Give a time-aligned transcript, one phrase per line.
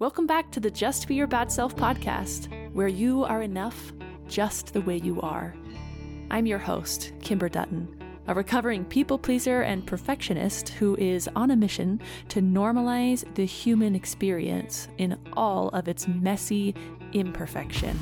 [0.00, 3.92] Welcome back to the Just Be Your Bad Self podcast, where you are enough
[4.28, 5.56] just the way you are.
[6.30, 7.88] I'm your host, Kimber Dutton,
[8.28, 13.96] a recovering people pleaser and perfectionist who is on a mission to normalize the human
[13.96, 16.76] experience in all of its messy
[17.12, 17.98] imperfection.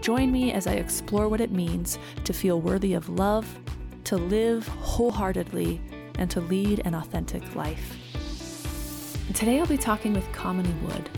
[0.00, 3.46] Join me as I explore what it means to feel worthy of love,
[4.08, 5.78] to live wholeheartedly,
[6.18, 7.94] and to lead an authentic life.
[9.34, 11.10] Today I'll be talking with Kamini Wood,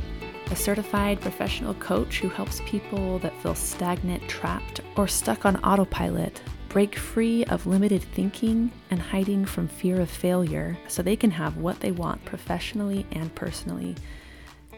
[0.50, 6.42] a certified professional coach who helps people that feel stagnant, trapped, or stuck on autopilot
[6.68, 11.58] break free of limited thinking and hiding from fear of failure so they can have
[11.58, 13.94] what they want professionally and personally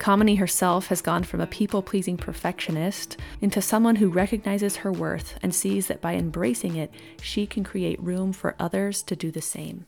[0.03, 5.39] Kamini herself has gone from a people pleasing perfectionist into someone who recognizes her worth
[5.45, 9.41] and sees that by embracing it, she can create room for others to do the
[9.41, 9.87] same.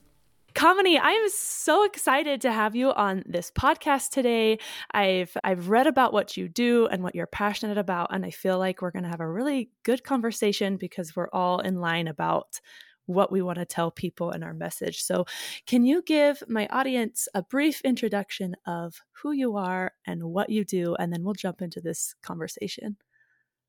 [0.55, 4.61] Kamini, I am so excited to have you on this podcast today.
[4.93, 8.57] I've I've read about what you do and what you're passionate about, and I feel
[8.57, 12.61] like we're going to have a really good conversation because we're all in line about
[13.07, 15.03] what we want to tell people in our message.
[15.03, 15.25] So,
[15.67, 20.65] can you give my audience a brief introduction of who you are and what you
[20.65, 22.97] do, and then we'll jump into this conversation?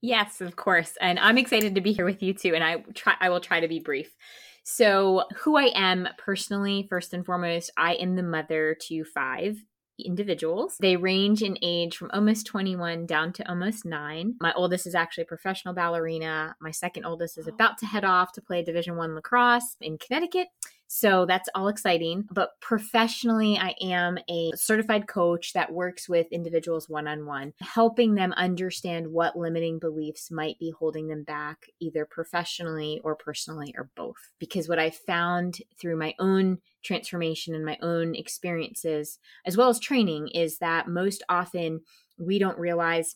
[0.02, 0.94] Yes, of course.
[1.02, 2.54] And I'm excited to be here with you too.
[2.54, 4.16] And I try I will try to be brief.
[4.64, 9.58] So, who I am personally, first and foremost, I am the mother to five
[10.04, 10.78] individuals.
[10.80, 14.36] They range in age from almost 21 down to almost 9.
[14.42, 16.56] My oldest is actually a professional ballerina.
[16.60, 20.48] My second oldest is about to head off to play Division 1 lacrosse in Connecticut.
[20.88, 22.26] So that's all exciting.
[22.32, 28.16] But professionally, I am a certified coach that works with individuals one on one, helping
[28.16, 33.90] them understand what limiting beliefs might be holding them back, either professionally or personally or
[33.96, 34.32] both.
[34.40, 39.80] Because what I found through my own transformation and my own experiences, as well as
[39.80, 41.82] training, is that most often
[42.18, 43.16] we don't realize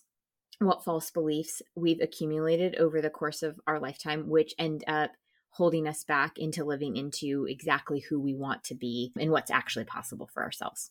[0.60, 5.12] what false beliefs we've accumulated over the course of our lifetime, which end up
[5.60, 9.84] holding us back into living into exactly who we want to be and what's actually
[9.84, 10.90] possible for ourselves.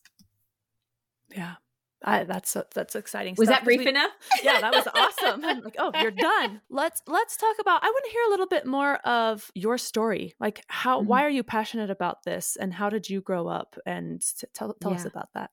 [1.35, 1.55] Yeah.
[2.05, 3.35] I, that's that's exciting.
[3.39, 4.13] Was that brief we, enough?
[4.45, 5.45] Yeah, that was awesome.
[5.45, 6.61] I'm like, oh, you're done.
[6.71, 7.83] Let's let's talk about.
[7.83, 10.35] I want to hear a little bit more of your story.
[10.39, 11.01] Like, how?
[11.01, 11.09] Mm-hmm.
[11.09, 13.75] Why are you passionate about this, and how did you grow up?
[13.85, 14.23] And
[14.55, 14.99] tell tell yeah.
[14.99, 15.51] us about that.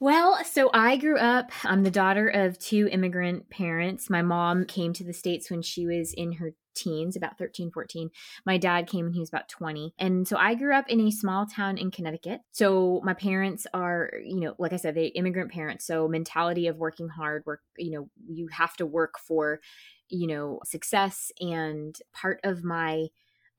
[0.00, 4.08] Well, so I grew up, I'm the daughter of two immigrant parents.
[4.08, 8.10] My mom came to the States when she was in her teens, about 13, 14.
[8.46, 9.94] My dad came when he was about 20.
[9.98, 12.40] And so I grew up in a small town in Connecticut.
[12.52, 15.84] So my parents are, you know, like I said, they immigrant parents.
[15.86, 19.60] So mentality of working hard, work, you know, you have to work for,
[20.08, 21.32] you know, success.
[21.40, 23.08] And part of my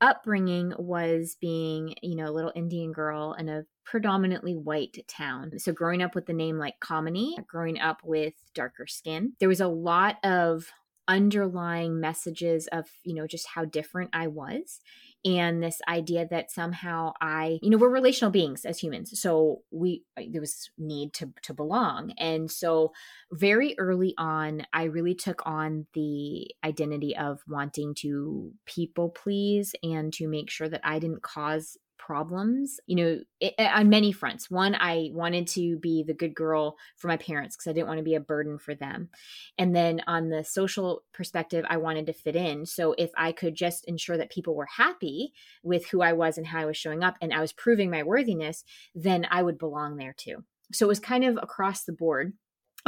[0.01, 5.57] upbringing was being, you know, a little Indian girl in a predominantly white town.
[5.57, 9.61] So growing up with the name like Kamini, growing up with darker skin, there was
[9.61, 10.71] a lot of
[11.09, 14.79] underlying messages of, you know, just how different I was
[15.25, 19.19] and this idea that somehow I, you know, we're relational beings as humans.
[19.19, 22.11] So we uh, there was need to to belong.
[22.17, 22.93] And so
[23.31, 30.13] very early on, I really took on the identity of wanting to people please and
[30.13, 31.77] to make sure that I didn't cause
[32.09, 34.49] problems, you know, it, on many fronts.
[34.49, 37.99] One, I wanted to be the good girl for my parents because I didn't want
[37.99, 39.09] to be a burden for them.
[39.59, 42.65] And then on the social perspective, I wanted to fit in.
[42.65, 46.47] So if I could just ensure that people were happy with who I was and
[46.47, 48.63] how I was showing up and I was proving my worthiness,
[48.95, 50.43] then I would belong there too.
[50.73, 52.33] So it was kind of across the board.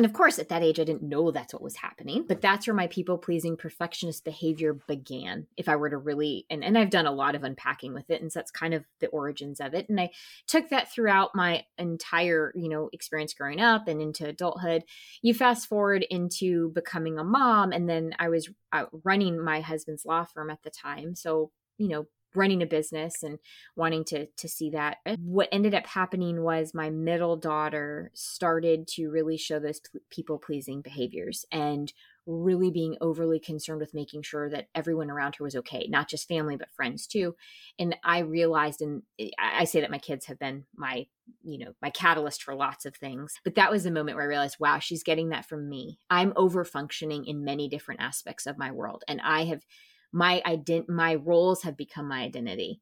[0.01, 2.65] And of course, at that age, I didn't know that's what was happening, but that's
[2.65, 5.45] where my people pleasing perfectionist behavior began.
[5.57, 8.19] If I were to really, and, and I've done a lot of unpacking with it,
[8.19, 9.89] and so that's kind of the origins of it.
[9.89, 10.09] And I
[10.47, 14.85] took that throughout my entire, you know, experience growing up and into adulthood.
[15.21, 20.03] You fast forward into becoming a mom, and then I was uh, running my husband's
[20.03, 21.13] law firm at the time.
[21.13, 23.39] So, you know, running a business and
[23.75, 24.97] wanting to to see that.
[25.19, 30.81] What ended up happening was my middle daughter started to really show those people pleasing
[30.81, 31.91] behaviors and
[32.27, 36.27] really being overly concerned with making sure that everyone around her was okay not just
[36.27, 37.35] family but friends too.
[37.79, 39.01] And i realized and
[39.39, 41.07] i say that my kids have been my
[41.43, 44.27] you know my catalyst for lots of things but that was the moment where i
[44.27, 45.97] realized wow she's getting that from me.
[46.09, 49.63] I'm over functioning in many different aspects of my world and i have
[50.11, 52.81] my ident my roles have become my identity.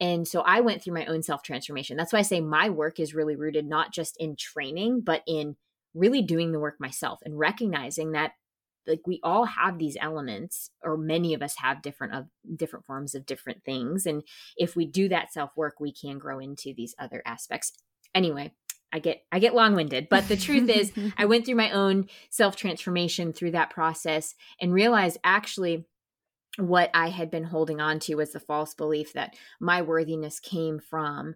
[0.00, 2.98] And so i went through my own self transformation that's why i say my work
[2.98, 5.56] is really rooted not just in training but in
[5.94, 8.32] really doing the work myself and recognizing that
[8.86, 13.14] like we all have these elements or many of us have different of different forms
[13.14, 14.06] of different things.
[14.06, 14.22] And
[14.56, 17.72] if we do that self work we can grow into these other aspects.
[18.14, 18.52] Anyway
[18.92, 23.32] I get I get long-winded, but the truth is I went through my own self-transformation
[23.32, 25.86] through that process and realized actually
[26.58, 30.78] what I had been holding on to was the false belief that my worthiness came
[30.78, 31.34] from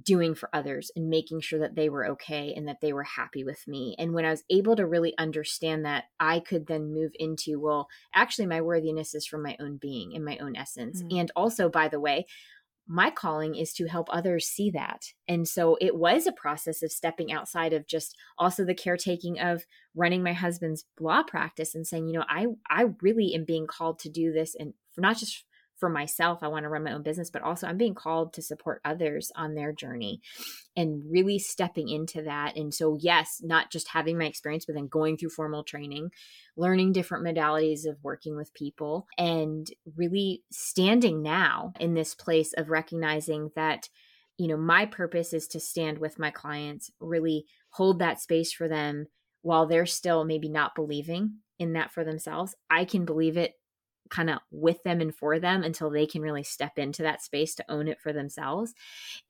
[0.00, 3.44] doing for others and making sure that they were okay and that they were happy
[3.44, 3.94] with me.
[3.98, 7.88] And when I was able to really understand that, I could then move into, well,
[8.14, 11.02] actually, my worthiness is from my own being and my own essence.
[11.02, 11.20] Mm.
[11.20, 12.26] And also, by the way,
[12.86, 15.12] my calling is to help others see that.
[15.28, 19.64] And so it was a process of stepping outside of just also the caretaking of
[19.94, 23.98] running my husband's law practice and saying, you know, I I really am being called
[24.00, 25.44] to do this and not just
[25.82, 28.42] for myself, I want to run my own business, but also I'm being called to
[28.42, 30.20] support others on their journey
[30.76, 32.56] and really stepping into that.
[32.56, 36.10] And so, yes, not just having my experience, but then going through formal training,
[36.56, 42.70] learning different modalities of working with people, and really standing now in this place of
[42.70, 43.88] recognizing that,
[44.38, 48.68] you know, my purpose is to stand with my clients, really hold that space for
[48.68, 49.06] them
[49.40, 52.54] while they're still maybe not believing in that for themselves.
[52.70, 53.54] I can believe it
[54.12, 57.54] kind of with them and for them until they can really step into that space
[57.54, 58.74] to own it for themselves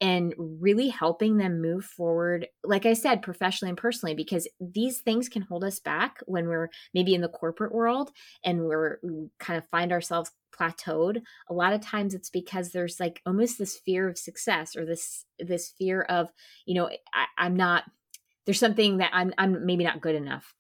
[0.01, 5.29] and really helping them move forward like i said professionally and personally because these things
[5.29, 8.11] can hold us back when we're maybe in the corporate world
[8.45, 11.23] and we're we kind of find ourselves plateaued.
[11.49, 15.25] A lot of times it's because there's like almost this fear of success or this
[15.39, 16.29] this fear of
[16.67, 17.85] you know I, i'm not
[18.45, 20.55] there's something that i'm i'm maybe not good enough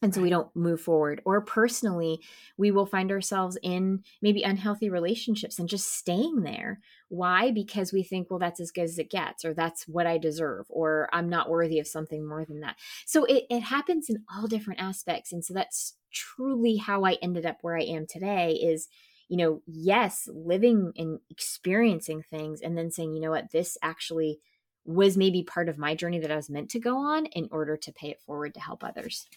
[0.00, 1.20] and so we don't move forward.
[1.24, 2.20] Or personally
[2.56, 6.80] we will find ourselves in maybe unhealthy relationships and just staying there.
[7.08, 7.50] Why?
[7.50, 10.66] Because we think well that's as good as it gets or that's what i deserve
[10.68, 12.76] or i'm not worthy of something more than that.
[13.06, 15.32] So it, it happens in all different aspects.
[15.32, 18.88] And so that's truly how i ended up where i am today is
[19.28, 23.52] you know yes living and experiencing things and then saying you know what?
[23.52, 24.40] This actually
[24.88, 27.76] was maybe part of my journey that i was meant to go on in order
[27.76, 29.28] to pay it forward to help others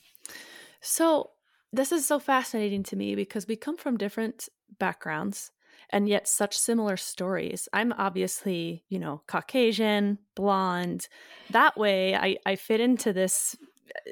[0.82, 1.30] so,
[1.72, 5.52] this is so fascinating to me because we come from different backgrounds
[5.90, 7.70] and yet such similar stories.
[7.72, 11.08] I'm obviously, you know, Caucasian, blonde.
[11.52, 13.56] That way I, I fit into this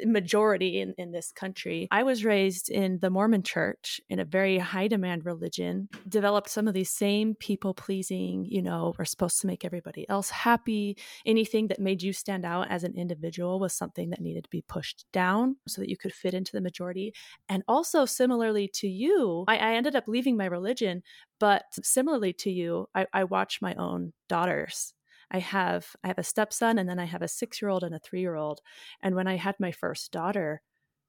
[0.04, 1.88] majority in, in this country.
[1.92, 6.68] I was raised in the Mormon church in a very high demand religion, developed some
[6.68, 10.98] of these same people pleasing, you know, we're supposed to make everybody else happy.
[11.25, 14.62] Anything that made you stand out as an individual was something that needed to be
[14.62, 17.13] pushed down so that you could fit into the majority.
[17.48, 21.04] And also, similarly to you, I, I ended up leaving my religion,
[21.39, 24.94] but similarly to you, I, I watched my own daughters
[25.31, 28.62] I have I have a stepson and then I have a 6-year-old and a 3-year-old.
[29.02, 30.62] And when I had my first daughter,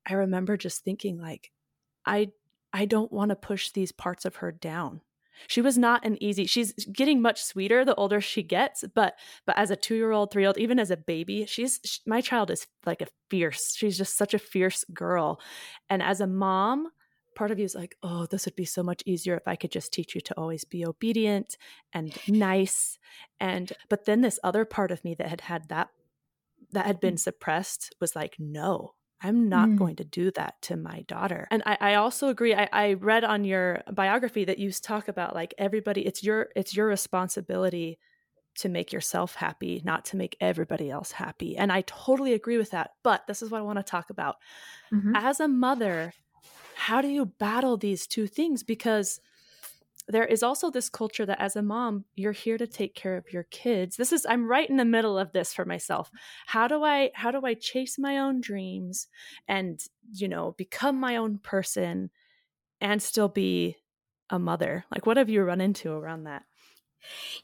[0.06, 1.50] I remember just thinking like
[2.06, 2.28] I
[2.72, 5.00] I don't want to push these parts of her down.
[5.48, 6.46] She was not an easy.
[6.46, 9.14] She's getting much sweeter the older she gets, but
[9.46, 13.00] but as a 2-year-old, 3-year-old, even as a baby, she's she, my child is like
[13.00, 13.74] a fierce.
[13.74, 15.40] She's just such a fierce girl.
[15.88, 16.88] And as a mom,
[17.40, 19.72] part of you is like, oh, this would be so much easier if I could
[19.72, 21.56] just teach you to always be obedient
[21.94, 22.98] and nice.
[23.40, 25.88] And, but then this other part of me that had had that,
[26.72, 27.18] that had been mm.
[27.18, 28.90] suppressed was like, no,
[29.22, 29.78] I'm not mm.
[29.78, 31.48] going to do that to my daughter.
[31.50, 32.54] And I, I also agree.
[32.54, 36.76] I, I, read on your biography that you talk about like everybody, it's your, it's
[36.76, 37.98] your responsibility
[38.56, 41.56] to make yourself happy, not to make everybody else happy.
[41.56, 42.90] And I totally agree with that.
[43.02, 44.36] But this is what I want to talk about.
[44.92, 45.16] Mm-hmm.
[45.16, 46.12] As a mother,
[46.80, 48.62] how do you battle these two things?
[48.62, 49.20] Because
[50.08, 53.30] there is also this culture that as a mom, you're here to take care of
[53.30, 53.96] your kids.
[53.96, 56.10] This is I'm right in the middle of this for myself.
[56.46, 59.08] How do I how do I chase my own dreams
[59.46, 59.78] and,
[60.10, 62.10] you know, become my own person
[62.80, 63.76] and still be
[64.30, 64.86] a mother?
[64.90, 66.44] Like what have you run into around that?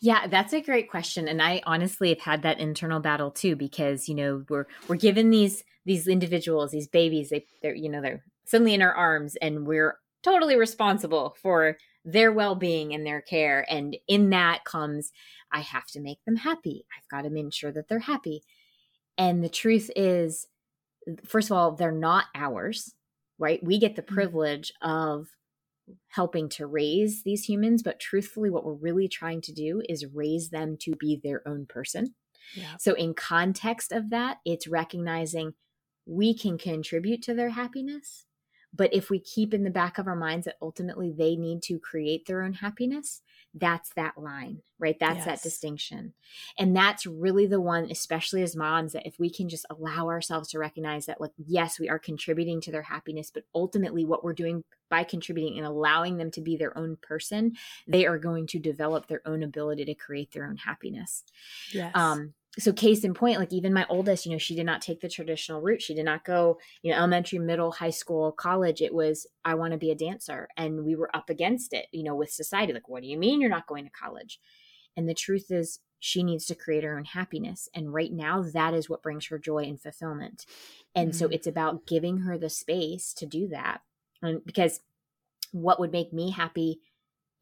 [0.00, 4.08] Yeah, that's a great question and I honestly have had that internal battle too because,
[4.08, 8.24] you know, we're we're given these these individuals, these babies, they they're you know, they're
[8.46, 13.66] suddenly in our arms and we're totally responsible for their well-being and their care.
[13.68, 15.12] And in that comes
[15.52, 16.84] i have to make them happy.
[16.96, 18.42] I've got to ensure that they're happy.
[19.16, 20.46] And the truth is
[21.24, 22.94] first of all they're not ours
[23.38, 23.62] right?
[23.62, 24.14] We get the mm-hmm.
[24.14, 25.28] privilege of
[26.08, 30.50] helping to raise these humans but truthfully what we're really trying to do is raise
[30.50, 32.14] them to be their own person.
[32.54, 32.76] Yeah.
[32.78, 35.54] so in context of that it's recognizing
[36.06, 38.25] we can contribute to their happiness
[38.76, 41.78] but if we keep in the back of our minds that ultimately they need to
[41.78, 43.22] create their own happiness,
[43.54, 44.98] that's that line, right?
[45.00, 45.24] That's yes.
[45.24, 46.12] that distinction.
[46.58, 50.50] And that's really the one, especially as moms, that if we can just allow ourselves
[50.50, 54.34] to recognize that, like, yes, we are contributing to their happiness, but ultimately what we're
[54.34, 57.52] doing by contributing and allowing them to be their own person,
[57.86, 61.24] they are going to develop their own ability to create their own happiness.
[61.72, 61.92] Yes.
[61.94, 65.00] Um, so case in point like even my oldest you know she did not take
[65.00, 68.94] the traditional route she did not go you know elementary middle high school college it
[68.94, 72.14] was i want to be a dancer and we were up against it you know
[72.14, 74.40] with society like what do you mean you're not going to college
[74.96, 77.68] and the truth is, she needs to create her own happiness.
[77.74, 80.46] And right now, that is what brings her joy and fulfillment.
[80.94, 81.18] And mm-hmm.
[81.18, 83.80] so it's about giving her the space to do that.
[84.22, 84.80] And because
[85.52, 86.80] what would make me happy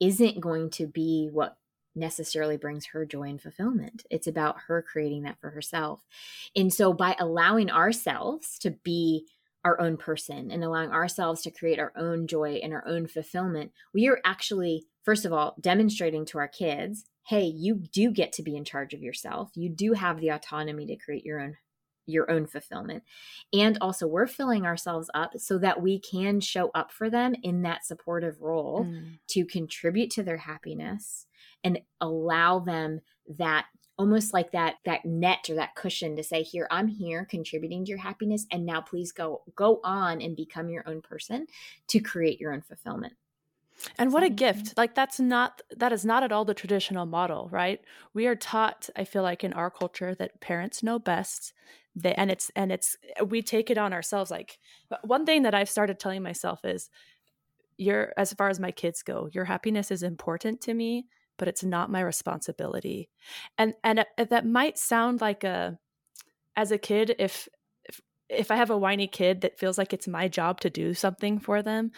[0.01, 1.57] isn't going to be what
[1.95, 4.05] necessarily brings her joy and fulfillment.
[4.11, 6.01] It's about her creating that for herself.
[6.57, 9.27] And so by allowing ourselves to be
[9.65, 13.73] our own person and allowing ourselves to create our own joy and our own fulfillment,
[13.95, 18.43] we are actually, first of all, demonstrating to our kids hey, you do get to
[18.43, 19.51] be in charge of yourself.
[19.55, 21.57] You do have the autonomy to create your own
[22.07, 23.03] your own fulfillment.
[23.53, 27.63] And also we're filling ourselves up so that we can show up for them in
[27.63, 29.19] that supportive role mm.
[29.29, 31.27] to contribute to their happiness
[31.63, 33.01] and allow them
[33.39, 37.85] that almost like that that net or that cushion to say here i'm here contributing
[37.85, 41.47] to your happiness and now please go go on and become your own person
[41.87, 43.13] to create your own fulfillment
[43.99, 44.77] and what a gift.
[44.77, 47.81] Like that's not that is not at all the traditional model, right?
[48.13, 51.53] We are taught, I feel like in our culture that parents know best.
[51.97, 52.97] They, and it's and it's
[53.27, 54.59] we take it on ourselves like
[55.05, 56.91] one thing that I've started telling myself is
[57.77, 61.07] your as far as my kids go, your happiness is important to me,
[61.39, 63.11] but it's not my responsibility.
[63.59, 65.79] And and uh, that might sound like a
[66.57, 67.49] as a kid if
[68.29, 71.39] if I have a whiny kid that feels like it's my job to do something
[71.39, 71.93] for them,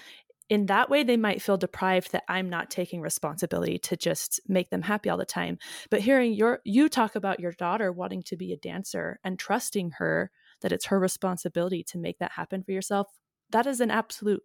[0.48, 4.70] in that way they might feel deprived that i'm not taking responsibility to just make
[4.70, 5.58] them happy all the time.
[5.90, 9.92] But hearing your you talk about your daughter wanting to be a dancer and trusting
[9.98, 10.30] her
[10.62, 13.08] that it's her responsibility to make that happen for yourself
[13.50, 14.42] that is an absolute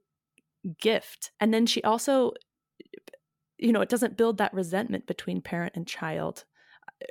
[0.80, 1.32] gift.
[1.40, 2.34] And then she also
[3.58, 6.46] you know it doesn't build that resentment between parent and child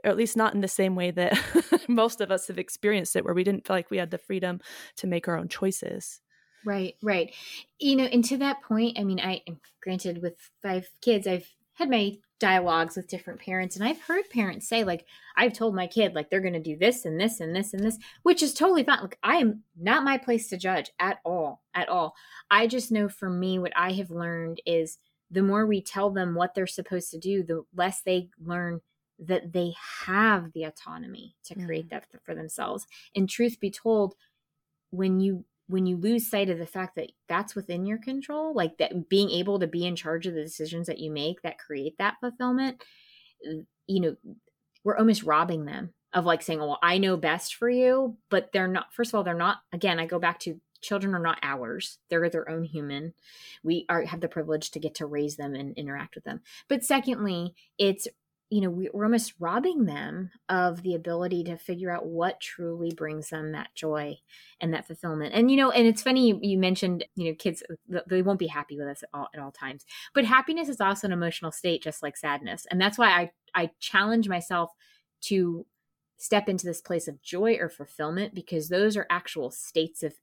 [0.04, 1.38] or at least not in the same way that
[1.88, 4.60] most of us have experienced it where we didn't feel like we had the freedom
[4.96, 6.20] to make our own choices
[6.64, 7.32] Right, right.
[7.78, 11.48] You know, and to that point, I mean, I am granted with five kids, I've
[11.74, 15.04] had my dialogues with different parents and I've heard parents say like
[15.36, 17.84] I've told my kid like they're going to do this and this and this and
[17.84, 19.02] this, which is totally fine.
[19.02, 22.14] Like I am not my place to judge at all, at all.
[22.50, 24.98] I just know for me what I have learned is
[25.30, 28.80] the more we tell them what they're supposed to do, the less they learn
[29.18, 29.74] that they
[30.06, 31.90] have the autonomy to create mm.
[31.90, 32.86] that for themselves.
[33.14, 34.14] And truth be told,
[34.90, 38.78] when you when you lose sight of the fact that that's within your control, like
[38.78, 41.96] that being able to be in charge of the decisions that you make that create
[41.98, 42.82] that fulfillment,
[43.46, 44.16] eh, you know,
[44.84, 48.68] we're almost robbing them of like saying, well, I know best for you, but they're
[48.68, 51.98] not, first of all, they're not, again, I go back to children are not ours.
[52.08, 53.14] They're their own human.
[53.62, 56.40] We are have the privilege to get to raise them and interact with them.
[56.68, 58.08] But secondly, it's
[58.50, 63.30] you know, we're almost robbing them of the ability to figure out what truly brings
[63.30, 64.18] them that joy
[64.60, 65.32] and that fulfillment.
[65.34, 67.62] And, you know, and it's funny you, you mentioned, you know, kids,
[68.08, 69.86] they won't be happy with us at all, at all times.
[70.14, 72.66] But happiness is also an emotional state, just like sadness.
[72.68, 74.72] And that's why I, I challenge myself
[75.22, 75.64] to
[76.16, 80.14] step into this place of joy or fulfillment because those are actual states of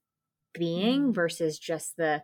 [0.54, 1.16] being mm.
[1.16, 2.24] versus just the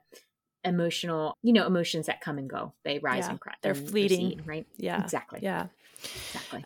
[0.63, 2.73] emotional, you know, emotions that come and go.
[2.83, 3.57] They rise yeah, and crash.
[3.61, 4.67] They're fleeting, recede, right?
[4.77, 5.39] Yeah, exactly.
[5.41, 5.67] Yeah,
[6.03, 6.65] exactly.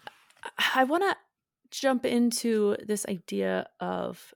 [0.75, 1.15] I want to
[1.71, 4.33] jump into this idea of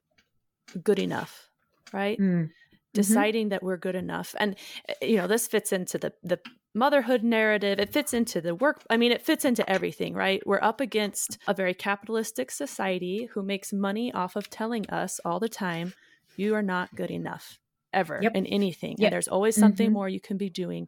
[0.84, 1.50] good enough,
[1.94, 2.20] right?
[2.20, 2.50] Mm.
[2.94, 3.50] Deciding mm-hmm.
[3.52, 4.56] that we're good enough, and
[4.90, 6.40] eh, you know, this fits into the the
[6.74, 7.80] motherhood narrative.
[7.80, 8.84] It fits into the work.
[8.90, 10.46] I mean, it fits into everything, right?
[10.46, 15.40] We're up against a very capitalistic society who makes money off of telling us all
[15.40, 15.94] the time,
[16.36, 17.60] you are not good enough
[17.94, 18.36] ever yep.
[18.36, 18.96] in anything.
[18.98, 19.08] Yep.
[19.08, 19.94] And there's always something mm-hmm.
[19.94, 20.88] more you can be doing.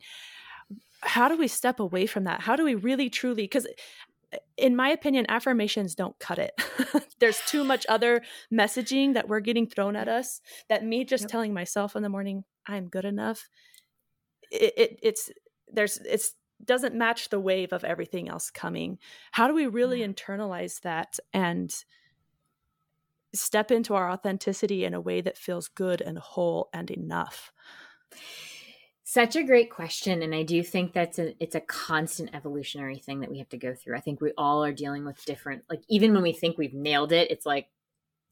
[1.01, 2.41] How do we step away from that?
[2.41, 3.67] How do we really truly because
[4.31, 6.53] eh, in my opinion, affirmations don't cut it.
[7.19, 11.31] There's too much other messaging that we're getting thrown at us that me just yep.
[11.31, 13.47] telling myself in the morning, I'm good enough.
[14.51, 15.31] It, it, it's
[15.71, 18.97] there's it's doesn't match the wave of everything else coming.
[19.31, 20.07] How do we really yeah.
[20.07, 21.73] internalize that and
[23.33, 27.51] step into our authenticity in a way that feels good and whole and enough?
[29.03, 33.19] Such a great question, and I do think that's a it's a constant evolutionary thing
[33.19, 33.95] that we have to go through.
[33.95, 37.11] I think we all are dealing with different, like even when we think we've nailed
[37.11, 37.67] it, it's like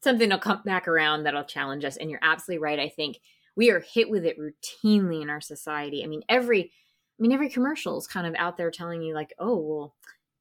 [0.02, 1.96] something will come back around that'll challenge us.
[1.96, 2.80] And you're absolutely right.
[2.80, 3.20] I think
[3.54, 6.02] we are hit with it routinely in our society.
[6.02, 6.72] I mean, every
[7.18, 9.94] I mean, every commercial is kind of out there telling you like, oh, well,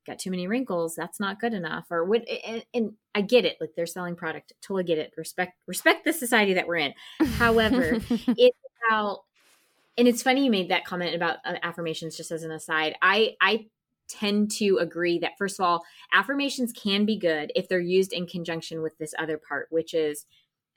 [0.05, 3.57] got too many wrinkles that's not good enough or what and, and, i get it
[3.59, 6.93] like they're selling product totally get it respect respect the society that we're in.
[7.37, 9.23] However it's about
[9.97, 12.95] and it's funny you made that comment about uh, affirmations just as an aside.
[13.01, 13.67] I i
[14.07, 18.27] tend to agree that first of all affirmations can be good if they're used in
[18.27, 20.25] conjunction with this other part which is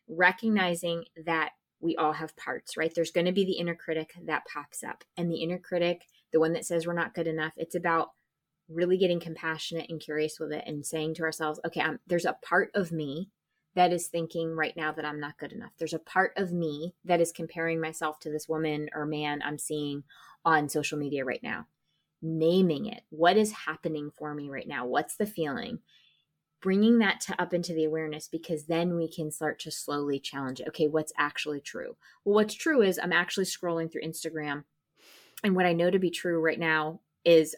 [0.06, 1.50] recognizing that
[1.80, 2.94] we all have parts right?
[2.94, 6.40] There's going to be the inner critic that pops up and the inner critic the
[6.40, 8.10] one that says we're not good enough it's about
[8.68, 12.37] really getting compassionate and curious with it and saying to ourselves, okay, I'm, there's a
[12.42, 13.30] part of me
[13.75, 15.73] that is thinking right now that I'm not good enough.
[15.78, 19.59] There's a part of me that is comparing myself to this woman or man I'm
[19.59, 20.04] seeing
[20.44, 21.66] on social media right now.
[22.23, 23.02] Naming it.
[23.11, 24.87] What is happening for me right now?
[24.87, 25.80] What's the feeling?
[26.62, 30.61] Bringing that to up into the awareness because then we can start to slowly challenge
[30.61, 30.68] it.
[30.68, 31.97] Okay, what's actually true?
[32.25, 34.64] Well, what's true is I'm actually scrolling through Instagram
[35.42, 37.54] and what I know to be true right now is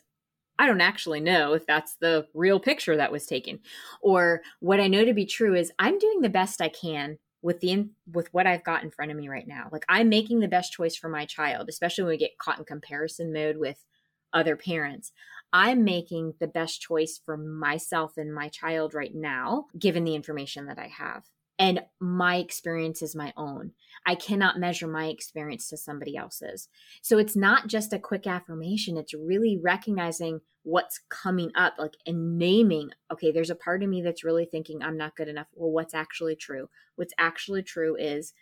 [0.59, 3.61] I don't actually know if that's the real picture that was taken.
[4.01, 7.61] Or what I know to be true is I'm doing the best I can with
[7.61, 9.69] the with what I've got in front of me right now.
[9.71, 12.65] Like I'm making the best choice for my child, especially when we get caught in
[12.65, 13.85] comparison mode with
[14.33, 15.13] other parents.
[15.53, 20.67] I'm making the best choice for myself and my child right now, given the information
[20.67, 21.25] that I have
[21.59, 23.73] and my experience is my own.
[24.05, 26.69] I cannot measure my experience to somebody else's.
[27.03, 32.39] So it's not just a quick affirmation, it's really recognizing what's coming up, like and
[32.39, 35.47] naming, okay, there's a part of me that's really thinking I'm not good enough.
[35.55, 36.69] Well, what's actually true?
[36.97, 38.33] What's actually true is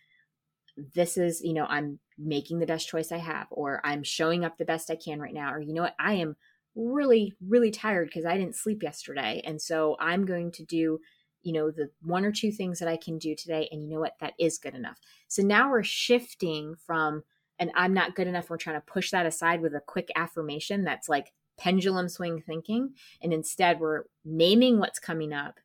[0.94, 4.56] this is, you know, I'm making the best choice I have, or I'm showing up
[4.56, 6.37] the best I can right now, or you know what, I am
[6.75, 9.42] really, really tired because I didn't sleep yesterday.
[9.44, 10.99] And so I'm going to do
[11.44, 13.68] you know, the one or two things that I can do today.
[13.70, 14.16] And you know what?
[14.20, 14.98] That is good enough.
[15.28, 17.22] So now we're shifting from,
[17.58, 18.50] and I'm not good enough.
[18.50, 22.94] We're trying to push that aside with a quick affirmation that's like pendulum swing thinking.
[23.22, 25.60] And instead, we're naming what's coming up,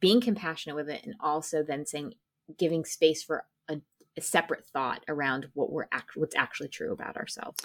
[0.00, 2.14] being compassionate with it, and also then saying,
[2.56, 3.78] giving space for a,
[4.16, 7.58] a separate thought around what we're act- what's actually true about ourselves.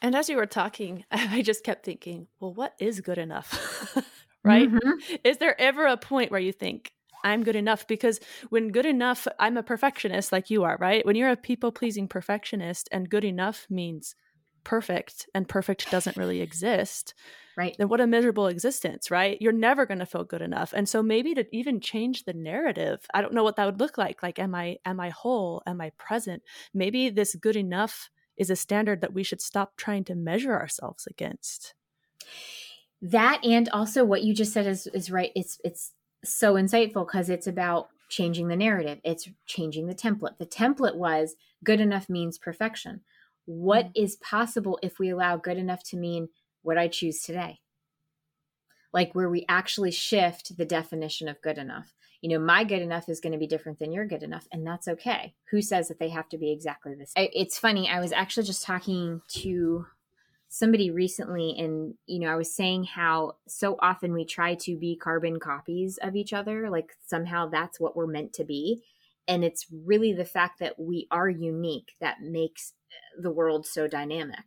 [0.00, 3.96] And as you were talking, I just kept thinking, well, what is good enough?
[4.44, 4.70] right?
[4.70, 5.16] Mm-hmm.
[5.24, 6.92] Is there ever a point where you think,
[7.24, 7.86] I'm good enough?
[7.86, 8.20] Because
[8.50, 11.06] when good enough, I'm a perfectionist like you are, right?
[11.06, 14.14] When you're a people pleasing perfectionist and good enough means
[14.64, 17.14] perfect and perfect doesn't really exist,
[17.56, 17.74] right?
[17.78, 19.40] Then what a miserable existence, right?
[19.40, 20.72] You're never going to feel good enough.
[20.72, 23.98] And so maybe to even change the narrative, I don't know what that would look
[23.98, 24.22] like.
[24.22, 25.62] Like, am I, am I whole?
[25.66, 26.42] Am I present?
[26.72, 31.06] Maybe this good enough is a standard that we should stop trying to measure ourselves
[31.06, 31.74] against
[33.02, 35.32] that and also what you just said is is right.
[35.34, 35.92] It's it's
[36.24, 39.00] so insightful because it's about changing the narrative.
[39.04, 40.38] It's changing the template.
[40.38, 41.34] The template was
[41.64, 43.00] good enough means perfection.
[43.46, 44.04] What mm-hmm.
[44.04, 46.28] is possible if we allow good enough to mean
[46.62, 47.58] what i choose today?
[48.92, 51.92] Like where we actually shift the definition of good enough.
[52.20, 54.64] You know my good enough is going to be different than your good enough and
[54.64, 55.34] that's okay.
[55.50, 57.30] Who says that they have to be exactly the same?
[57.32, 59.86] It's funny i was actually just talking to
[60.54, 64.94] somebody recently and you know i was saying how so often we try to be
[64.94, 68.82] carbon copies of each other like somehow that's what we're meant to be.
[69.28, 73.86] And it's really the fact that we are unique that makes uh, the world so
[73.86, 74.44] dynamic.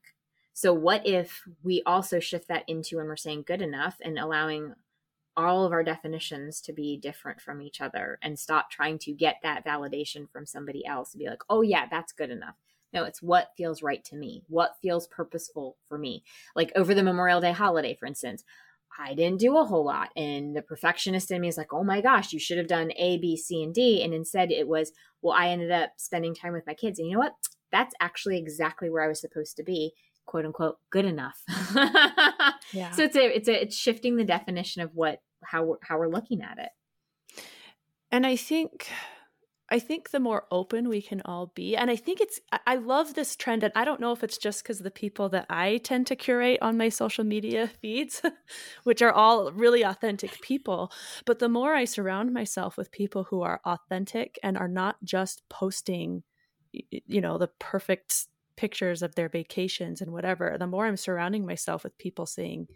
[0.54, 4.74] So what if we also shift that into when we're saying good enough and allowing
[5.38, 9.38] all of our definitions to be different from each other and stop trying to get
[9.44, 12.56] that validation from somebody else and be like oh yeah that's good enough
[12.96, 16.24] no, it's what feels right to me, what feels purposeful for me.
[16.56, 18.44] Like over the Memorial Day holiday, for instance,
[18.98, 20.10] I didn't do a whole lot.
[20.16, 23.18] And the perfectionist in me is like, oh my gosh, you should have done A,
[23.18, 24.02] B, C, and D.
[24.02, 26.98] And instead it was, well, I ended up spending time with my kids.
[26.98, 27.34] And you know what?
[27.72, 29.92] That's actually exactly where I was supposed to be,
[30.26, 31.42] quote unquote, good enough.
[32.72, 32.92] yeah.
[32.92, 36.08] So it's a, it's a, it's shifting the definition of what, how we're, how we're
[36.08, 36.70] looking at it.
[38.12, 38.88] And I think
[39.70, 43.16] I think the more open we can all be, and I think it's, I love
[43.16, 43.64] this trend.
[43.64, 46.60] And I don't know if it's just because the people that I tend to curate
[46.62, 48.22] on my social media feeds,
[48.84, 50.92] which are all really authentic people,
[51.26, 55.42] but the more I surround myself with people who are authentic and are not just
[55.50, 56.22] posting,
[56.72, 61.84] you know, the perfect pictures of their vacations and whatever, the more I'm surrounding myself
[61.84, 62.68] with people saying,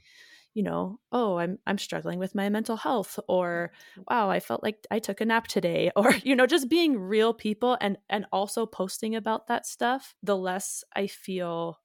[0.59, 4.01] you know, oh, I'm I'm struggling with my mental health or mm-hmm.
[4.13, 7.33] wow, I felt like I took a nap today or you know, just being real
[7.33, 11.79] people and and also posting about that stuff, the less I feel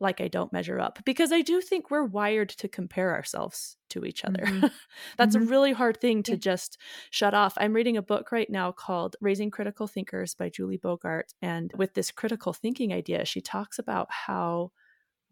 [0.00, 4.06] like I don't measure up because I do think we're wired to compare ourselves to
[4.06, 4.42] each other.
[4.42, 4.68] Mm-hmm.
[5.18, 5.46] That's mm-hmm.
[5.46, 6.78] a really hard thing to just
[7.10, 7.52] shut off.
[7.58, 11.34] I'm reading a book right now called Raising Critical Thinkers by Julie Bogart.
[11.42, 14.72] And with this critical thinking idea, she talks about how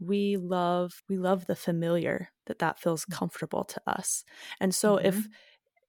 [0.00, 3.14] we love we love the familiar that that feels mm.
[3.14, 4.24] comfortable to us
[4.60, 5.06] and so mm-hmm.
[5.06, 5.28] if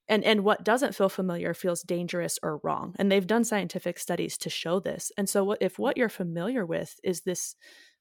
[0.08, 4.38] and and what doesn't feel familiar feels dangerous or wrong and they've done scientific studies
[4.38, 7.56] to show this and so what if what you're familiar with is this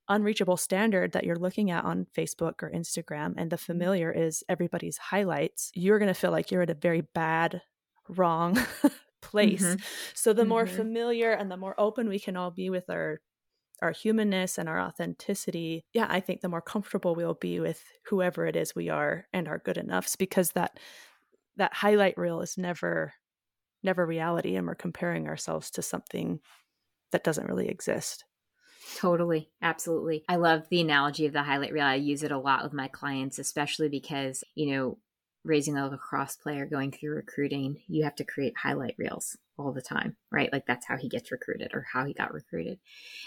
[0.08, 3.64] unreachable standard that you're looking at on Facebook or Instagram and the mm-hmm.
[3.64, 7.62] familiar is everybody's highlights you're going to feel like you're at a very bad
[8.08, 8.58] wrong
[9.22, 9.80] place mm-hmm.
[10.14, 10.76] so the more mm-hmm.
[10.76, 13.20] familiar and the more open we can all be with our
[13.82, 18.46] our humanness and our authenticity, yeah, I think the more comfortable we'll be with whoever
[18.46, 20.78] it is we are and our good enoughs because that
[21.56, 23.14] that highlight reel is never
[23.82, 26.40] never reality and we're comparing ourselves to something
[27.12, 28.24] that doesn't really exist.
[28.96, 29.50] Totally.
[29.62, 30.24] Absolutely.
[30.28, 31.84] I love the analogy of the highlight reel.
[31.84, 34.98] I use it a lot with my clients, especially because, you know,
[35.44, 39.82] raising a lacrosse player going through recruiting, you have to create highlight reels all the
[39.82, 40.52] time, right?
[40.52, 42.78] Like that's how he gets recruited or how he got recruited.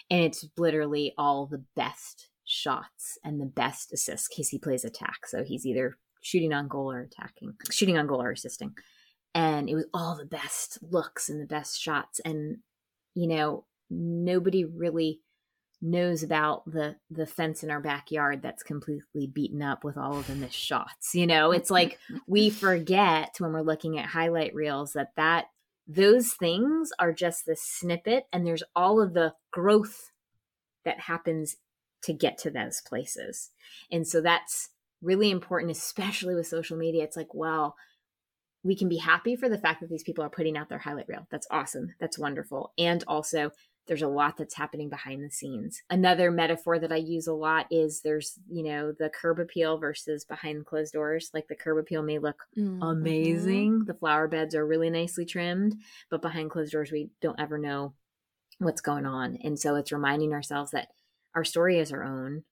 [0.10, 5.26] And it's literally all the best shots and the best assists because he plays attack.
[5.28, 8.74] So he's either shooting on goal or attacking, shooting on goal or assisting.
[9.36, 12.20] And it was all the best looks and the best shots.
[12.24, 12.58] And,
[13.16, 15.22] you know, nobody really
[15.84, 20.26] knows about the the fence in our backyard that's completely beaten up with all of
[20.28, 21.52] the missed shots you know?
[21.52, 25.48] It's like we forget when we're looking at highlight reels that that
[25.86, 30.12] those things are just the snippet and there's all of the growth
[30.86, 31.58] that happens
[32.04, 33.52] to get to those places.
[33.92, 34.70] And so that's
[35.02, 37.04] really important especially with social media.
[37.04, 37.76] It's like well
[38.64, 41.10] we can be happy for the fact that these people are putting out their highlight
[41.10, 41.28] reel.
[41.30, 41.94] That's awesome.
[42.00, 42.72] That's wonderful.
[42.78, 43.52] And also
[43.88, 45.82] there's a lot that's happening behind the scenes.
[45.90, 50.24] Another metaphor that I use a lot is there's, you know, the curb appeal versus
[50.24, 51.30] behind closed doors.
[51.34, 52.82] Like the curb appeal may look mm-hmm.
[52.82, 53.86] amazing.
[53.86, 55.76] The flower beds are really nicely trimmed,
[56.10, 57.94] but behind closed doors, we don't ever know
[58.60, 59.38] what's going on.
[59.44, 60.90] And so it's reminding ourselves that
[61.36, 62.44] our story is our own.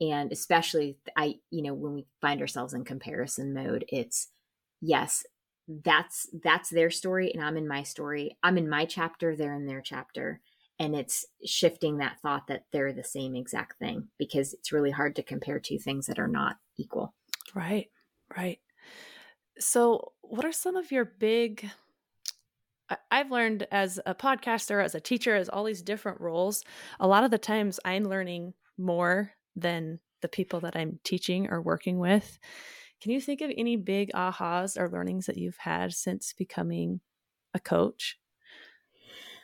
[0.00, 4.28] And especially, I, you know, when we find ourselves in comparison mode, it's
[4.80, 5.24] yes,
[5.68, 8.36] that's that's their story and I'm in my story.
[8.42, 10.40] I'm in my chapter, they're in their chapter
[10.78, 15.16] and it's shifting that thought that they're the same exact thing because it's really hard
[15.16, 17.14] to compare two things that are not equal.
[17.54, 17.90] Right,
[18.36, 18.58] right.
[19.58, 21.70] So, what are some of your big
[23.10, 26.62] I've learned as a podcaster, as a teacher, as all these different roles,
[27.00, 31.60] a lot of the times I'm learning more than the people that I'm teaching or
[31.60, 32.38] working with.
[33.00, 37.00] Can you think of any big ahas or learnings that you've had since becoming
[37.54, 38.18] a coach?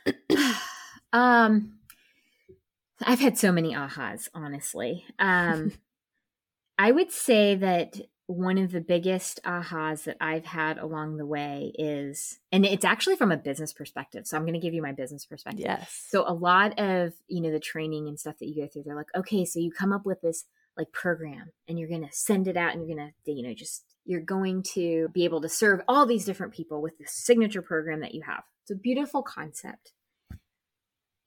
[1.13, 1.73] Um,
[3.01, 5.05] I've had so many ahas, honestly.
[5.19, 5.71] Um,
[6.77, 7.95] I would say that
[8.25, 13.15] one of the biggest ahas that I've had along the way is, and it's actually
[13.15, 14.25] from a business perspective.
[14.25, 15.65] So I'm going to give you my business perspective.
[15.65, 16.05] Yes.
[16.09, 18.95] So a lot of, you know, the training and stuff that you go through, they're
[18.95, 20.45] like, okay, so you come up with this
[20.77, 23.53] like program and you're going to send it out and you're going to, you know,
[23.53, 27.61] just, you're going to be able to serve all these different people with the signature
[27.61, 28.43] program that you have.
[28.63, 29.91] It's a beautiful concept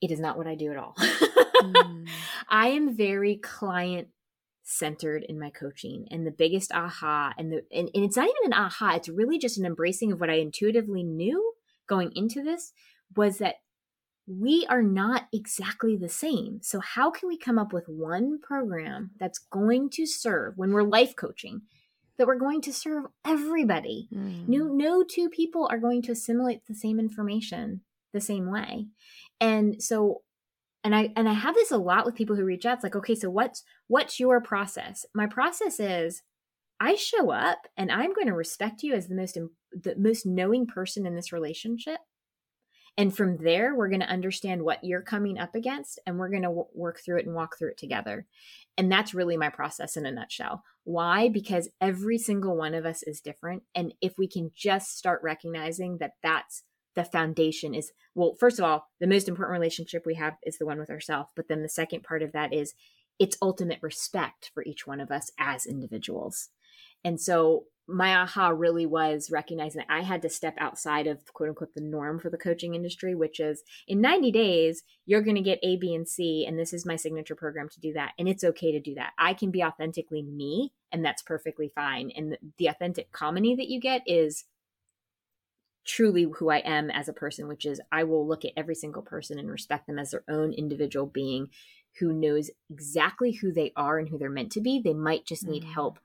[0.00, 0.94] it is not what I do at all.
[0.98, 2.06] mm.
[2.48, 4.09] I am very client
[4.68, 8.52] centered in my coaching and the biggest aha and the and, and it's not even
[8.52, 11.52] an aha it's really just an embracing of what i intuitively knew
[11.88, 12.72] going into this
[13.14, 13.54] was that
[14.26, 19.12] we are not exactly the same so how can we come up with one program
[19.20, 21.62] that's going to serve when we're life coaching
[22.18, 24.48] that we're going to serve everybody mm.
[24.48, 27.82] no no two people are going to assimilate the same information
[28.12, 28.88] the same way
[29.40, 30.22] and so
[30.85, 32.75] and I and I have this a lot with people who reach out.
[32.75, 35.05] It's like, okay, so what's what's your process?
[35.14, 36.22] My process is
[36.79, 39.38] I show up and I'm going to respect you as the most
[39.72, 41.99] the most knowing person in this relationship.
[42.99, 46.42] And from there, we're going to understand what you're coming up against and we're going
[46.42, 48.25] to w- work through it and walk through it together.
[48.79, 50.62] And that's really my process in a nutshell.
[50.85, 51.29] Why?
[51.29, 53.64] Because every single one of us is different.
[53.75, 56.62] And if we can just start recognizing that that's
[56.96, 60.66] the foundation is well first of all the most important relationship we have is the
[60.66, 62.74] one with ourselves but then the second part of that is
[63.18, 66.48] it's ultimate respect for each one of us as individuals
[67.04, 71.50] and so my aha really was recognizing that I had to step outside of quote
[71.50, 75.42] unquote the norm for the coaching industry, which is in 90 days, you're going to
[75.42, 76.44] get A, B, and C.
[76.46, 78.12] And this is my signature program to do that.
[78.18, 79.12] And it's okay to do that.
[79.18, 82.11] I can be authentically me, and that's perfectly fine.
[82.16, 84.44] And the, the authentic comedy that you get is
[85.87, 89.03] truly who I am as a person, which is I will look at every single
[89.03, 91.49] person and respect them as their own individual being
[91.99, 94.81] who knows exactly who they are and who they're meant to be.
[94.81, 95.72] They might just need mm.
[95.72, 95.99] help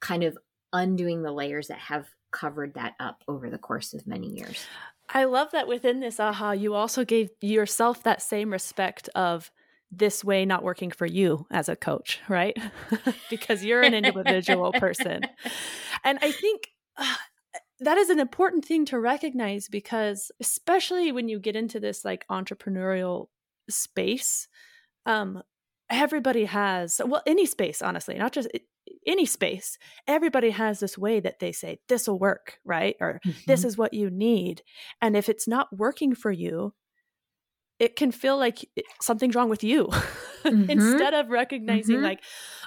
[0.00, 0.36] kind of
[0.72, 4.66] undoing the layers that have covered that up over the course of many years.
[5.08, 9.50] I love that within this aha, you also gave yourself that same respect of
[9.90, 12.56] this way not working for you as a coach, right?
[13.30, 15.22] because you're an individual person.
[16.04, 17.16] And I think uh,
[17.80, 22.26] that is an important thing to recognize because especially when you get into this like
[22.30, 23.28] entrepreneurial
[23.68, 24.48] space,
[25.04, 25.42] um
[25.88, 28.48] everybody has well any space honestly, not just
[29.06, 32.96] any space, everybody has this way that they say this will work, right?
[33.00, 33.38] Or mm-hmm.
[33.46, 34.62] this is what you need.
[35.00, 36.74] And if it's not working for you,
[37.78, 38.68] it can feel like
[39.00, 39.86] something's wrong with you
[40.44, 40.70] mm-hmm.
[40.70, 42.04] instead of recognizing mm-hmm.
[42.04, 42.22] like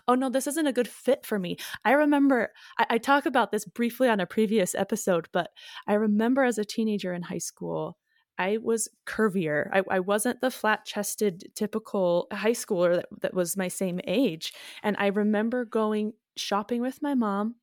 [0.07, 3.51] oh no this isn't a good fit for me i remember I, I, talk about
[3.51, 5.51] this briefly on a previous episode but
[5.87, 7.97] i remember as a teenager in high school
[8.37, 13.67] i was curvier i, I wasn't the flat-chested typical high schooler that, that was my
[13.67, 17.55] same age and i remember going shopping with my mom